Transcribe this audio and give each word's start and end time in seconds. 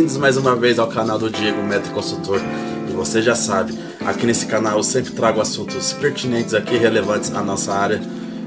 bem-vindos 0.00 0.16
mais 0.16 0.38
uma 0.38 0.56
vez 0.56 0.78
ao 0.78 0.86
canal 0.86 1.18
do 1.18 1.28
Diego 1.28 1.62
Metro 1.62 1.92
Consultor. 1.92 2.40
E 2.88 2.92
você 2.92 3.20
já 3.20 3.34
sabe, 3.34 3.78
aqui 4.00 4.24
nesse 4.24 4.46
canal 4.46 4.78
eu 4.78 4.82
sempre 4.82 5.12
trago 5.12 5.42
assuntos 5.42 5.92
pertinentes 5.92 6.54
aqui, 6.54 6.78
relevantes 6.78 7.30
à 7.34 7.42
nossa 7.42 7.74
área 7.74 8.00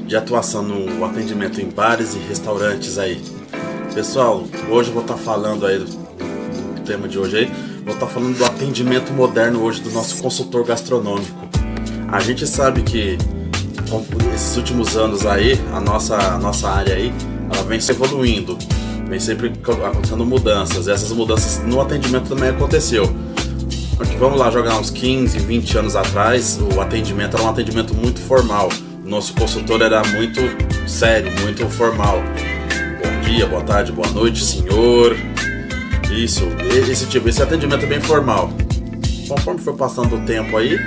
de 0.07 0.15
atuação 0.15 0.63
no 0.63 1.05
atendimento 1.05 1.61
em 1.61 1.69
bares 1.69 2.15
e 2.15 2.17
restaurantes 2.17 2.97
aí. 2.97 3.21
Pessoal, 3.93 4.43
hoje 4.67 4.89
eu 4.89 4.93
vou 4.95 5.03
estar 5.03 5.15
falando 5.15 5.67
aí 5.67 5.77
do 5.77 6.81
tema 6.83 7.07
de 7.07 7.19
hoje 7.19 7.37
aí, 7.37 7.51
vou 7.85 7.93
estar 7.93 8.07
falando 8.07 8.35
do 8.35 8.45
atendimento 8.45 9.13
moderno 9.13 9.61
hoje 9.61 9.79
do 9.79 9.91
nosso 9.91 10.23
consultor 10.23 10.65
gastronômico. 10.65 11.47
A 12.11 12.19
gente 12.19 12.47
sabe 12.47 12.81
que 12.81 13.15
esses 14.33 14.57
últimos 14.57 14.97
anos 14.97 15.23
aí, 15.23 15.61
a 15.71 15.79
nossa, 15.79 16.15
a 16.15 16.39
nossa 16.39 16.67
área 16.67 16.95
aí, 16.95 17.13
ela 17.53 17.63
vem 17.65 17.79
se 17.79 17.91
evoluindo 17.91 18.57
vem 19.07 19.19
sempre 19.19 19.51
acontecendo 19.85 20.25
mudanças. 20.25 20.87
E 20.87 20.91
essas 20.91 21.11
mudanças 21.11 21.63
no 21.63 21.81
atendimento 21.81 22.29
também 22.29 22.49
aconteceu. 22.49 23.13
Porque 23.95 24.15
vamos 24.17 24.39
lá 24.39 24.49
jogar 24.49 24.79
uns 24.79 24.89
15, 24.89 25.37
20 25.39 25.77
anos 25.77 25.95
atrás, 25.95 26.59
o 26.59 26.81
atendimento 26.81 27.37
era 27.37 27.45
um 27.45 27.49
atendimento 27.49 27.93
muito 27.93 28.19
formal. 28.19 28.69
O 29.05 29.09
nosso 29.09 29.33
consultor 29.33 29.81
era 29.81 30.01
muito 30.09 30.41
sério, 30.87 31.31
muito 31.41 31.67
formal. 31.69 32.21
Bom 33.01 33.29
dia, 33.29 33.45
boa 33.45 33.61
tarde, 33.61 33.91
boa 33.91 34.09
noite, 34.09 34.43
senhor. 34.43 35.15
Isso, 36.11 36.43
esse 36.89 37.05
tipo, 37.07 37.29
esse 37.29 37.41
atendimento 37.41 37.85
é 37.85 37.87
bem 37.87 38.01
formal. 38.01 38.51
Conforme 39.27 39.59
foi 39.59 39.73
passando 39.73 40.15
o 40.15 40.25
tempo 40.25 40.57
aí, 40.57 40.79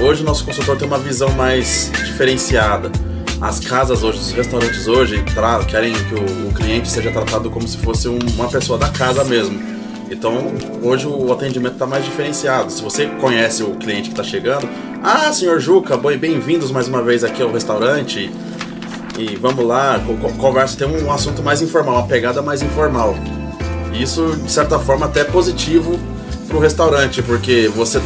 hoje 0.00 0.22
o 0.22 0.26
nosso 0.26 0.44
consultor 0.44 0.76
tem 0.76 0.86
uma 0.86 0.98
visão 0.98 1.30
mais 1.30 1.90
diferenciada 2.04 2.90
as 3.40 3.58
casas 3.58 4.02
hoje, 4.02 4.18
os 4.18 4.32
restaurantes 4.32 4.86
hoje 4.86 5.24
querem 5.68 5.94
que 5.94 6.14
o, 6.14 6.48
o, 6.48 6.52
cliente 6.52 6.90
seja 6.90 7.10
tratado 7.10 7.50
como 7.50 7.66
se 7.66 7.78
fosse 7.78 8.06
um, 8.08 8.18
uma 8.34 8.48
pessoa 8.48 8.78
da 8.78 8.90
casa 8.90 9.24
mesmo. 9.24 9.58
Então, 10.10 10.52
hoje 10.82 11.06
o 11.06 11.32
atendimento 11.32 11.74
está 11.74 11.86
mais 11.86 12.04
diferenciado. 12.04 12.70
Se 12.70 12.82
você 12.82 13.06
conhece 13.06 13.62
o 13.62 13.70
cliente 13.76 14.10
que 14.10 14.20
está 14.20 14.24
chegando, 14.24 14.68
ah, 15.02 15.32
senhor 15.32 15.58
Juca, 15.58 15.96
bem-vindos 15.96 16.70
mais 16.70 16.88
uma 16.88 17.02
vez 17.02 17.24
aqui 17.24 17.42
ao 17.42 17.50
restaurante. 17.50 18.30
E 19.18 19.36
vamos 19.36 19.64
lá, 19.64 20.00
conversa, 20.38 20.76
tem 20.76 20.86
um 20.86 21.10
assunto 21.10 21.42
mais 21.42 21.62
informal, 21.62 21.96
uma 21.96 22.06
pegada 22.06 22.42
mais 22.42 22.62
informal. 22.62 23.14
Isso, 23.92 24.36
de 24.36 24.50
certa 24.50 24.78
forma, 24.78 25.06
até 25.06 25.20
é 25.20 25.24
positivo 25.24 25.98
para 26.46 26.56
o 26.56 26.60
restaurante, 26.60 27.22
porque 27.22 27.68
você 27.74 28.00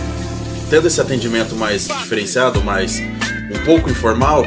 tendo 0.70 0.86
esse 0.86 1.00
atendimento 1.00 1.54
mais 1.54 1.88
diferenciado, 1.88 2.62
mais 2.62 2.98
um 2.98 3.64
pouco 3.64 3.90
informal, 3.90 4.44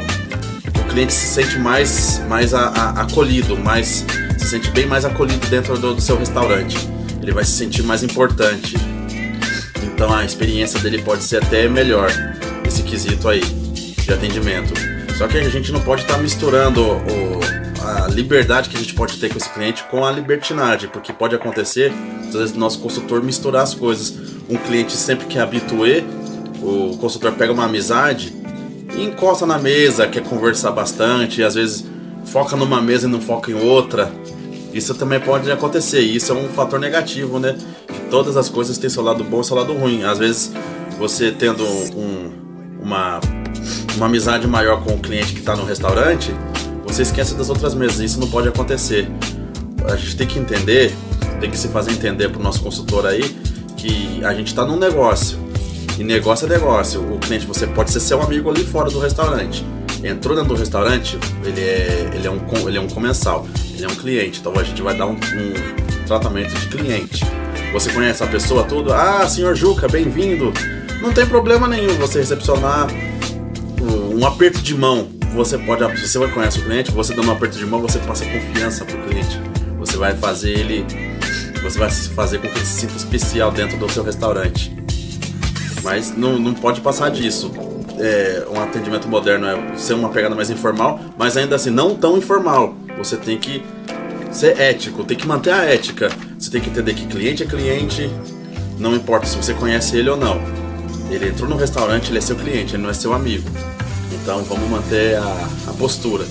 cliente 0.88 1.12
se 1.12 1.26
sente 1.26 1.58
mais, 1.58 2.20
mais 2.28 2.54
a, 2.54 2.68
a, 2.68 3.02
acolhido, 3.02 3.56
mais, 3.56 4.04
se 4.38 4.48
sente 4.48 4.70
bem 4.70 4.86
mais 4.86 5.04
acolhido 5.04 5.46
dentro 5.48 5.78
do, 5.78 5.94
do 5.94 6.00
seu 6.00 6.16
restaurante. 6.16 6.76
Ele 7.22 7.32
vai 7.32 7.44
se 7.44 7.52
sentir 7.52 7.82
mais 7.82 8.02
importante. 8.02 8.74
Então 9.82 10.12
a 10.12 10.24
experiência 10.24 10.80
dele 10.80 11.02
pode 11.02 11.22
ser 11.22 11.42
até 11.42 11.68
melhor, 11.68 12.10
esse 12.66 12.82
quesito 12.82 13.28
aí 13.28 13.40
de 13.40 14.12
atendimento. 14.12 14.72
Só 15.16 15.26
que 15.26 15.36
a 15.36 15.48
gente 15.48 15.72
não 15.72 15.80
pode 15.80 16.02
estar 16.02 16.14
tá 16.14 16.20
misturando 16.20 16.80
o, 16.80 17.40
a 17.84 18.08
liberdade 18.08 18.68
que 18.68 18.76
a 18.76 18.80
gente 18.80 18.94
pode 18.94 19.18
ter 19.18 19.28
com 19.28 19.36
esse 19.36 19.48
cliente 19.50 19.84
com 19.90 20.04
a 20.04 20.12
libertinagem, 20.12 20.88
porque 20.88 21.12
pode 21.12 21.34
acontecer, 21.34 21.92
às 22.28 22.34
vezes, 22.34 22.54
nosso 22.54 22.78
consultor 22.80 23.22
misturar 23.22 23.62
as 23.62 23.74
coisas. 23.74 24.14
Um 24.48 24.56
cliente 24.56 24.92
sempre 24.92 25.26
que 25.26 25.38
é 25.38 25.42
habituê, 25.42 26.04
o 26.62 26.96
consultor 26.98 27.32
pega 27.32 27.52
uma 27.52 27.64
amizade 27.64 28.32
e 28.94 29.04
encosta 29.04 29.46
na 29.46 29.58
mesa, 29.58 30.06
quer 30.06 30.22
conversar 30.22 30.72
bastante, 30.72 31.42
às 31.42 31.54
vezes 31.54 31.84
foca 32.24 32.56
numa 32.56 32.80
mesa 32.80 33.06
e 33.06 33.10
não 33.10 33.20
foca 33.20 33.50
em 33.50 33.54
outra. 33.54 34.10
Isso 34.72 34.94
também 34.94 35.18
pode 35.18 35.50
acontecer, 35.50 36.00
e 36.02 36.16
isso 36.16 36.30
é 36.32 36.34
um 36.34 36.48
fator 36.48 36.78
negativo, 36.78 37.38
né? 37.38 37.56
Que 37.86 38.00
todas 38.10 38.36
as 38.36 38.48
coisas 38.48 38.76
têm 38.78 38.90
seu 38.90 39.02
lado 39.02 39.24
bom 39.24 39.40
e 39.40 39.44
seu 39.44 39.56
lado 39.56 39.72
ruim. 39.72 40.04
Às 40.04 40.18
vezes 40.18 40.52
você 40.98 41.32
tendo 41.32 41.64
um, 41.64 42.30
uma, 42.82 43.20
uma 43.96 44.06
amizade 44.06 44.46
maior 44.46 44.82
com 44.84 44.94
o 44.94 44.98
cliente 44.98 45.32
que 45.32 45.40
está 45.40 45.56
no 45.56 45.64
restaurante, 45.64 46.34
você 46.84 47.02
esquece 47.02 47.34
das 47.34 47.48
outras 47.48 47.74
mesas, 47.74 47.98
isso 48.00 48.20
não 48.20 48.28
pode 48.28 48.48
acontecer. 48.48 49.08
A 49.90 49.96
gente 49.96 50.16
tem 50.16 50.26
que 50.26 50.38
entender, 50.38 50.94
tem 51.40 51.50
que 51.50 51.56
se 51.56 51.68
fazer 51.68 51.92
entender 51.92 52.28
para 52.28 52.40
o 52.40 52.42
nosso 52.42 52.60
consultor 52.60 53.06
aí, 53.06 53.22
que 53.76 54.22
a 54.24 54.34
gente 54.34 54.48
está 54.48 54.64
num 54.64 54.76
negócio 54.76 55.47
e 55.98 56.04
negócio 56.04 56.46
é 56.46 56.48
negócio. 56.48 57.00
O 57.00 57.18
cliente, 57.18 57.46
você 57.46 57.66
pode 57.66 57.90
ser 57.90 58.00
seu 58.00 58.22
amigo 58.22 58.48
ali 58.48 58.64
fora 58.64 58.88
do 58.88 59.00
restaurante. 59.00 59.64
Entrou 60.02 60.36
dentro 60.36 60.54
do 60.54 60.58
restaurante, 60.58 61.18
ele 61.44 61.60
é, 61.60 62.10
ele 62.14 62.26
é, 62.26 62.30
um, 62.30 62.40
ele 62.68 62.78
é 62.78 62.80
um 62.80 62.88
comensal, 62.88 63.46
ele 63.74 63.84
é 63.84 63.88
um 63.88 63.96
cliente. 63.96 64.38
Então 64.38 64.52
a 64.56 64.62
gente 64.62 64.80
vai 64.80 64.96
dar 64.96 65.06
um, 65.06 65.14
um 65.14 66.06
tratamento 66.06 66.54
de 66.54 66.68
cliente. 66.68 67.24
Você 67.72 67.92
conhece 67.92 68.22
a 68.22 68.26
pessoa 68.28 68.62
tudo? 68.62 68.92
Ah, 68.92 69.28
senhor 69.28 69.56
Juca, 69.56 69.88
bem-vindo. 69.88 70.52
Não 71.02 71.12
tem 71.12 71.26
problema 71.26 71.66
nenhum 71.66 71.94
você 71.96 72.20
recepcionar 72.20 72.86
um 74.14 74.24
aperto 74.24 74.62
de 74.62 74.74
mão. 74.76 75.08
Você 75.34 75.58
pode, 75.58 75.98
se 76.00 76.16
você 76.16 76.28
conhece 76.28 76.60
o 76.60 76.62
cliente, 76.62 76.92
você 76.92 77.12
dá 77.12 77.22
um 77.22 77.30
aperto 77.30 77.58
de 77.58 77.66
mão, 77.66 77.80
você 77.80 77.98
passa 77.98 78.24
confiança 78.24 78.84
pro 78.84 78.98
cliente. 79.02 79.40
Você 79.78 79.96
vai 79.96 80.16
fazer 80.16 80.50
ele, 80.50 80.86
você 81.62 81.78
vai 81.78 81.90
fazer 81.90 82.38
com 82.38 82.48
que 82.48 82.56
ele 82.56 82.66
se 82.66 82.80
sinta 82.80 82.96
especial 82.96 83.50
dentro 83.50 83.76
do 83.76 83.90
seu 83.90 84.04
restaurante. 84.04 84.77
Mas 85.82 86.16
não, 86.16 86.38
não 86.38 86.54
pode 86.54 86.80
passar 86.80 87.10
disso. 87.10 87.52
É, 87.98 88.46
um 88.50 88.60
atendimento 88.60 89.08
moderno 89.08 89.46
é 89.46 89.76
ser 89.76 89.94
uma 89.94 90.08
pegada 90.08 90.34
mais 90.34 90.50
informal, 90.50 91.00
mas 91.16 91.36
ainda 91.36 91.56
assim 91.56 91.70
não 91.70 91.94
tão 91.94 92.16
informal. 92.16 92.74
Você 92.96 93.16
tem 93.16 93.38
que 93.38 93.62
ser 94.30 94.58
ético, 94.60 95.04
tem 95.04 95.16
que 95.16 95.26
manter 95.26 95.52
a 95.52 95.64
ética. 95.64 96.10
Você 96.38 96.50
tem 96.50 96.60
que 96.60 96.70
entender 96.70 96.94
que 96.94 97.06
cliente 97.06 97.42
é 97.42 97.46
cliente, 97.46 98.10
não 98.78 98.94
importa 98.94 99.26
se 99.26 99.36
você 99.36 99.54
conhece 99.54 99.96
ele 99.96 100.10
ou 100.10 100.16
não. 100.16 100.40
Ele 101.10 101.28
entrou 101.28 101.48
no 101.48 101.56
restaurante, 101.56 102.10
ele 102.10 102.18
é 102.18 102.20
seu 102.20 102.36
cliente, 102.36 102.74
ele 102.74 102.82
não 102.82 102.90
é 102.90 102.94
seu 102.94 103.12
amigo. 103.12 103.48
Então 104.12 104.42
vamos 104.44 104.68
manter 104.68 105.16
a, 105.16 105.48
a 105.68 105.72
postura, 105.72 106.24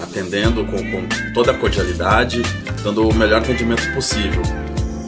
atendendo 0.00 0.64
com, 0.64 0.76
com 0.78 1.32
toda 1.34 1.50
a 1.50 1.54
cordialidade, 1.54 2.42
dando 2.82 3.08
o 3.08 3.14
melhor 3.14 3.40
atendimento 3.42 3.92
possível. 3.92 4.42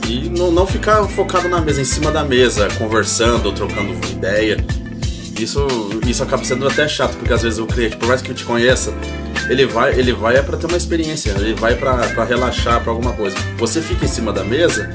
E 0.08 0.28
não, 0.28 0.50
não 0.50 0.66
ficar 0.66 1.02
focado 1.04 1.48
na 1.48 1.60
mesa, 1.60 1.80
em 1.80 1.84
cima 1.84 2.10
da 2.10 2.24
mesa, 2.24 2.68
conversando, 2.78 3.52
trocando 3.52 3.92
ideia. 4.10 4.56
Isso, 5.38 5.66
isso 6.06 6.22
acaba 6.22 6.44
sendo 6.44 6.66
até 6.66 6.86
chato, 6.86 7.16
porque 7.16 7.32
às 7.32 7.42
vezes 7.42 7.58
o 7.58 7.66
cliente, 7.66 7.96
por 7.96 8.08
mais 8.08 8.20
que 8.20 8.32
te 8.34 8.44
conheça, 8.44 8.92
ele 9.48 9.66
vai, 9.66 9.98
ele 9.98 10.12
vai 10.12 10.36
é 10.36 10.42
para 10.42 10.56
ter 10.56 10.66
uma 10.66 10.76
experiência, 10.76 11.30
ele 11.30 11.54
vai 11.54 11.74
para 11.74 12.24
relaxar, 12.24 12.82
para 12.82 12.92
alguma 12.92 13.12
coisa. 13.12 13.36
Você 13.56 13.80
fica 13.80 14.04
em 14.04 14.08
cima 14.08 14.32
da 14.32 14.44
mesa, 14.44 14.88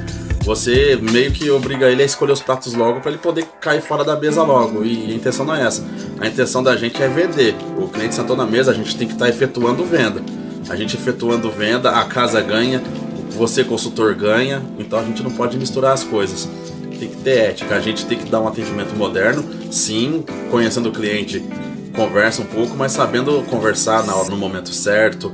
você 0.48 0.98
meio 1.02 1.32
que 1.32 1.50
obriga 1.50 1.90
ele 1.90 2.02
a 2.02 2.06
escolher 2.06 2.32
os 2.32 2.42
pratos 2.42 2.74
logo 2.74 3.02
para 3.02 3.12
ele 3.12 3.20
poder 3.20 3.46
cair 3.60 3.82
fora 3.82 4.06
da 4.06 4.16
mesa 4.16 4.44
logo. 4.44 4.86
E 4.86 5.12
a 5.12 5.16
intenção 5.16 5.46
não 5.46 5.54
é 5.54 5.66
essa. 5.66 5.84
A 6.22 6.28
intenção 6.28 6.64
da 6.64 6.78
gente 6.78 7.04
é 7.04 7.10
vender. 7.10 7.54
O 7.78 7.90
cliente 7.90 8.16
sentou 8.16 8.36
na 8.36 8.46
mesa, 8.46 8.72
a 8.72 8.74
gente 8.74 8.96
tem 8.96 9.08
que 9.08 9.14
estar 9.14 9.26
tá 9.26 9.30
efetuando 9.30 9.84
venda. 9.84 10.24
A 10.70 10.76
gente 10.78 10.96
efetuando 10.96 11.52
venda, 11.52 11.92
a 11.92 12.06
casa 12.06 12.40
ganha, 12.40 12.82
você 13.32 13.64
consultor 13.64 14.14
ganha, 14.16 14.62
então 14.80 15.00
a 15.00 15.04
gente 15.04 15.22
não 15.24 15.32
pode 15.32 15.58
misturar 15.58 15.94
as 15.94 16.04
coisas. 16.04 16.50
Tem 17.00 17.10
que 17.10 17.18
ter 17.18 17.38
ética, 17.50 17.76
a 17.76 17.80
gente 17.80 18.06
tem 18.06 18.18
que 18.18 18.30
dar 18.30 18.42
um 18.42 18.48
atendimento 18.48 18.96
moderno, 18.96 19.44
sim, 19.72 20.24
conhecendo 20.50 20.90
o 20.90 20.92
cliente, 20.92 21.44
conversa 21.96 22.42
um 22.42 22.46
pouco, 22.46 22.76
mas 22.76 22.92
sabendo 22.92 23.44
conversar 23.50 24.06
na 24.06 24.16
hora, 24.16 24.30
no 24.30 24.38
momento 24.38 24.74
certo, 24.74 25.32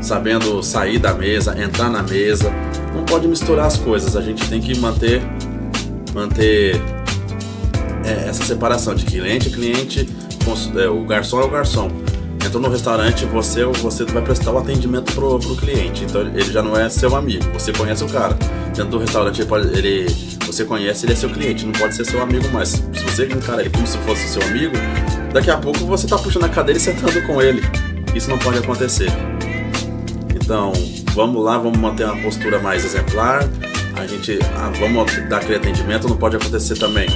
sabendo 0.00 0.62
sair 0.62 0.98
da 0.98 1.12
mesa, 1.12 1.60
entrar 1.60 1.90
na 1.90 2.02
mesa. 2.02 2.52
Não 2.94 3.04
pode 3.04 3.26
misturar 3.26 3.66
as 3.66 3.76
coisas, 3.76 4.16
a 4.16 4.20
gente 4.20 4.48
tem 4.48 4.60
que 4.60 4.78
manter 4.78 5.22
manter 6.14 6.74
é, 8.04 8.28
essa 8.28 8.44
separação 8.44 8.94
de 8.94 9.04
cliente 9.04 9.48
a 9.48 9.52
cliente, 9.52 10.08
é, 10.76 10.88
o 10.88 11.04
garçom 11.04 11.40
é 11.40 11.44
o 11.44 11.50
garçom 11.50 11.88
entrou 12.44 12.62
no 12.62 12.68
restaurante, 12.68 13.24
você, 13.26 13.64
você 13.64 14.04
vai 14.04 14.22
prestar 14.22 14.52
o 14.52 14.58
atendimento 14.58 15.12
pro, 15.12 15.38
pro 15.38 15.56
cliente. 15.56 16.04
Então 16.04 16.22
ele 16.22 16.50
já 16.50 16.62
não 16.62 16.76
é 16.76 16.88
seu 16.88 17.14
amigo, 17.14 17.44
você 17.52 17.72
conhece 17.72 18.02
o 18.04 18.08
cara. 18.08 18.34
Dentro 18.74 18.90
do 18.90 18.98
restaurante 18.98 19.40
ele, 19.40 19.48
pode, 19.48 19.78
ele 19.78 20.06
você 20.46 20.64
conhece, 20.64 21.06
ele 21.06 21.12
é 21.12 21.16
seu 21.16 21.30
cliente, 21.30 21.64
não 21.64 21.72
pode 21.72 21.94
ser 21.94 22.04
seu 22.04 22.22
amigo 22.22 22.48
mais. 22.50 22.70
Se 22.70 23.04
você 23.04 23.26
encara 23.26 23.60
ele 23.60 23.70
como 23.70 23.86
se 23.86 23.98
fosse 23.98 24.28
seu 24.28 24.42
amigo, 24.42 24.74
daqui 25.32 25.50
a 25.50 25.56
pouco 25.56 25.78
você 25.80 26.06
tá 26.06 26.18
puxando 26.18 26.44
a 26.44 26.48
cadeira 26.48 26.78
e 26.78 26.82
sentando 26.82 27.20
com 27.26 27.40
ele. 27.40 27.62
Isso 28.14 28.28
não 28.28 28.38
pode 28.38 28.58
acontecer. 28.58 29.10
Então, 30.34 30.72
vamos 31.14 31.44
lá, 31.44 31.58
vamos 31.58 31.78
manter 31.78 32.04
uma 32.04 32.16
postura 32.22 32.58
mais 32.58 32.84
exemplar. 32.84 33.48
A 33.96 34.06
gente, 34.06 34.38
ah, 34.56 34.72
vamos 34.80 35.14
dar 35.28 35.36
aquele 35.36 35.56
atendimento, 35.56 36.08
não 36.08 36.16
pode 36.16 36.36
acontecer 36.36 36.76
também. 36.76 37.08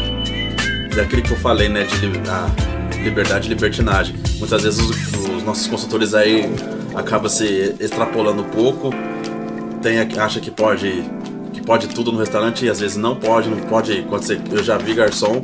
Daquele 0.95 1.23
que 1.23 1.33
eu 1.33 1.37
falei, 1.37 1.69
né, 1.69 1.85
de 1.85 2.31
a 2.31 2.74
liberdade 3.05 3.47
e 3.47 3.49
libertinagem. 3.49 4.17
Muitas 4.39 4.63
vezes 4.63 4.81
os, 4.81 5.29
os 5.29 5.43
nossos 5.43 5.67
consultores 5.67 6.15
aí 6.15 6.51
acaba 6.95 7.29
se 7.29 7.75
extrapolando 7.79 8.43
um 8.43 8.49
pouco, 8.49 8.91
tem, 9.83 9.99
acha 10.19 10.41
que 10.41 10.51
pode 10.51 11.05
que 11.53 11.63
pode 11.63 11.87
tudo 11.89 12.11
no 12.11 12.19
restaurante 12.19 12.65
e 12.65 12.69
às 12.69 12.81
vezes 12.81 12.97
não 12.97 13.15
pode, 13.15 13.49
não 13.49 13.59
pode 13.59 13.93
acontecer. 13.93 14.41
Eu 14.51 14.63
já 14.63 14.77
vi 14.77 14.95
garçom 14.95 15.41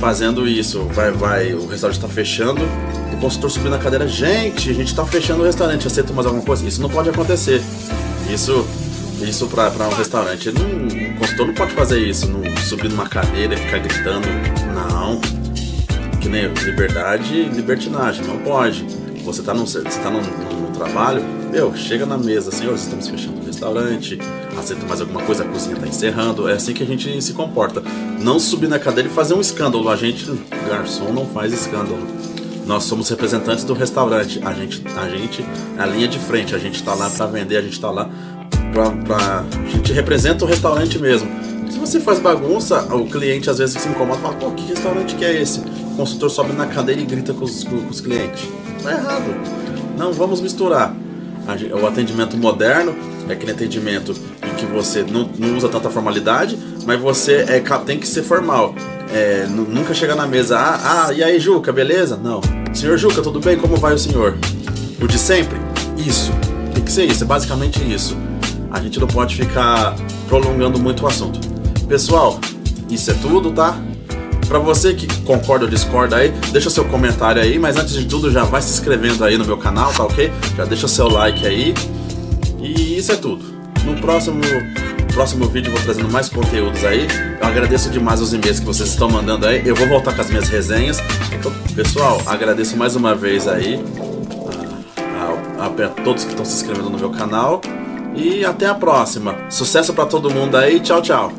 fazendo 0.00 0.48
isso, 0.48 0.84
vai, 0.84 1.10
vai, 1.10 1.52
o 1.52 1.66
restaurante 1.66 1.98
está 1.98 2.08
fechando, 2.08 2.62
o 3.12 3.16
consultor 3.20 3.50
subindo 3.50 3.70
na 3.70 3.78
cadeira, 3.78 4.08
gente, 4.08 4.70
a 4.70 4.72
gente 4.72 4.88
está 4.88 5.04
fechando 5.04 5.42
o 5.42 5.44
restaurante, 5.44 5.86
aceita 5.86 6.12
mais 6.12 6.26
alguma 6.26 6.44
coisa? 6.44 6.66
Isso 6.66 6.80
não 6.80 6.88
pode 6.88 7.10
acontecer. 7.10 7.62
Isso 8.32 8.66
isso 9.20 9.46
pra 9.46 9.70
um 9.70 9.94
restaurante. 9.94 10.50
Não, 10.50 10.64
o 10.64 11.18
consultor 11.18 11.46
não 11.46 11.54
pode 11.54 11.72
fazer 11.72 12.00
isso, 12.00 12.28
não 12.28 12.42
subir 12.56 12.88
numa 12.88 13.08
cadeira 13.08 13.54
e 13.54 13.56
ficar 13.56 13.78
gritando. 13.78 14.26
Não. 14.74 15.41
Que 16.22 16.28
nem 16.28 16.46
liberdade 16.46 17.42
libertinagem, 17.50 18.24
não 18.24 18.38
pode. 18.38 18.86
Você 19.24 19.42
tá, 19.42 19.52
no, 19.52 19.66
você 19.66 19.82
tá 19.82 20.10
no, 20.10 20.20
no 20.20 20.70
trabalho, 20.70 21.22
meu, 21.52 21.74
chega 21.76 22.06
na 22.06 22.16
mesa, 22.16 22.50
senhor, 22.50 22.74
estamos 22.74 23.06
fechando 23.06 23.40
o 23.40 23.44
restaurante, 23.44 24.18
aceita 24.58 24.86
mais 24.86 25.00
alguma 25.02 25.20
coisa, 25.22 25.44
a 25.44 25.46
cozinha 25.46 25.76
tá 25.76 25.86
encerrando. 25.86 26.48
É 26.48 26.54
assim 26.54 26.72
que 26.72 26.82
a 26.82 26.86
gente 26.86 27.20
se 27.20 27.34
comporta. 27.34 27.82
Não 28.20 28.40
subir 28.40 28.68
na 28.68 28.78
cadeira 28.78 29.08
e 29.08 29.12
fazer 29.12 29.34
um 29.34 29.40
escândalo. 29.40 29.88
A 29.90 29.96
gente, 29.96 30.24
garçom, 30.66 31.12
não 31.12 31.26
faz 31.26 31.52
escândalo. 31.52 31.98
Nós 32.66 32.84
somos 32.84 33.08
representantes 33.10 33.64
do 33.64 33.74
restaurante. 33.74 34.40
A 34.42 34.52
gente, 34.52 34.82
a 34.96 35.08
gente 35.08 35.44
é 35.76 35.82
a 35.82 35.86
linha 35.86 36.08
de 36.08 36.18
frente. 36.18 36.54
A 36.54 36.58
gente 36.58 36.76
está 36.76 36.94
lá 36.94 37.10
para 37.10 37.26
vender, 37.26 37.58
a 37.58 37.62
gente 37.62 37.74
está 37.74 37.90
lá 37.90 38.08
para. 39.06 39.40
A 39.40 39.68
gente 39.68 39.92
representa 39.92 40.44
o 40.44 40.48
restaurante 40.48 40.98
mesmo. 40.98 41.28
Você 41.82 41.98
faz 41.98 42.20
bagunça, 42.20 42.80
o 42.94 43.06
cliente 43.06 43.50
às 43.50 43.58
vezes 43.58 43.82
se 43.82 43.88
incomoda 43.88 44.20
e 44.20 44.22
fala: 44.22 44.34
pô, 44.36 44.52
que 44.52 44.62
restaurante 44.68 45.16
que 45.16 45.24
é 45.24 45.42
esse? 45.42 45.58
O 45.58 45.96
consultor 45.96 46.30
sobe 46.30 46.52
na 46.52 46.66
cadeira 46.66 47.00
e 47.00 47.04
grita 47.04 47.34
com 47.34 47.44
os, 47.44 47.64
com 47.64 47.74
os 47.90 48.00
clientes. 48.00 48.48
Tá 48.84 48.92
errado. 48.92 49.34
Não 49.98 50.12
vamos 50.12 50.40
misturar. 50.40 50.94
O 51.82 51.84
atendimento 51.84 52.36
moderno 52.36 52.94
é 53.28 53.32
aquele 53.32 53.50
atendimento 53.50 54.14
em 54.44 54.54
que 54.54 54.64
você 54.64 55.02
não, 55.02 55.28
não 55.36 55.56
usa 55.56 55.68
tanta 55.68 55.90
formalidade, 55.90 56.56
mas 56.86 57.00
você 57.00 57.44
é, 57.48 57.60
tem 57.84 57.98
que 57.98 58.06
ser 58.06 58.22
formal. 58.22 58.76
É, 59.12 59.46
nunca 59.48 59.92
chegar 59.92 60.14
na 60.14 60.26
mesa, 60.26 60.56
ah, 60.56 61.08
ah, 61.08 61.12
e 61.12 61.20
aí 61.22 61.40
Juca, 61.40 61.72
beleza? 61.72 62.16
Não. 62.16 62.40
Senhor 62.72 62.96
Juca, 62.96 63.20
tudo 63.20 63.40
bem? 63.40 63.58
Como 63.58 63.76
vai 63.76 63.92
o 63.92 63.98
senhor? 63.98 64.38
O 65.00 65.06
de 65.08 65.18
sempre? 65.18 65.58
Isso. 65.98 66.30
Tem 66.72 66.84
que 66.84 66.92
ser 66.92 67.06
isso, 67.06 67.24
é 67.24 67.26
basicamente 67.26 67.82
isso. 67.92 68.16
A 68.70 68.80
gente 68.80 69.00
não 69.00 69.08
pode 69.08 69.34
ficar 69.34 69.96
prolongando 70.28 70.78
muito 70.78 71.02
o 71.02 71.08
assunto. 71.08 71.51
Pessoal, 71.88 72.40
isso 72.90 73.10
é 73.10 73.14
tudo, 73.14 73.50
tá? 73.50 73.78
Para 74.48 74.58
você 74.58 74.92
que 74.92 75.06
concorda 75.22 75.64
ou 75.64 75.70
discorda 75.70 76.16
aí, 76.16 76.30
deixa 76.52 76.68
seu 76.68 76.84
comentário 76.84 77.40
aí, 77.40 77.58
mas 77.58 77.76
antes 77.76 77.94
de 77.94 78.04
tudo 78.04 78.30
já 78.30 78.44
vai 78.44 78.60
se 78.60 78.70
inscrevendo 78.72 79.24
aí 79.24 79.38
no 79.38 79.44
meu 79.44 79.56
canal, 79.56 79.92
tá 79.92 80.04
ok? 80.04 80.30
Já 80.56 80.64
deixa 80.64 80.86
seu 80.88 81.08
like 81.08 81.46
aí. 81.46 81.74
E 82.60 82.98
isso 82.98 83.12
é 83.12 83.16
tudo. 83.16 83.44
No 83.84 83.98
próximo 84.00 84.40
próximo 85.12 85.46
vídeo 85.46 85.68
eu 85.68 85.74
vou 85.74 85.82
trazendo 85.82 86.10
mais 86.10 86.28
conteúdos 86.28 86.84
aí. 86.84 87.06
Eu 87.40 87.46
agradeço 87.46 87.90
demais 87.90 88.20
os 88.20 88.32
e-mails 88.32 88.60
que 88.60 88.66
vocês 88.66 88.88
estão 88.88 89.08
mandando 89.08 89.46
aí. 89.46 89.62
Eu 89.66 89.74
vou 89.74 89.86
voltar 89.88 90.14
com 90.14 90.20
as 90.20 90.30
minhas 90.30 90.48
resenhas. 90.48 90.98
Pessoal, 91.74 92.20
agradeço 92.26 92.76
mais 92.76 92.96
uma 92.96 93.14
vez 93.14 93.46
aí 93.46 93.82
a, 95.58 95.64
a, 95.64 95.66
a 95.66 95.88
todos 96.02 96.24
que 96.24 96.30
estão 96.30 96.44
se 96.44 96.54
inscrevendo 96.54 96.90
no 96.90 96.98
meu 96.98 97.10
canal. 97.10 97.60
E 98.14 98.44
até 98.44 98.66
a 98.66 98.74
próxima. 98.74 99.36
Sucesso 99.48 99.92
para 99.92 100.06
todo 100.06 100.30
mundo 100.30 100.56
aí. 100.56 100.80
Tchau, 100.80 101.00
tchau. 101.00 101.32